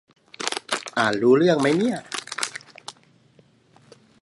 [0.97, 1.97] อ่านรู้เรื่องมั๊ยเนี่ย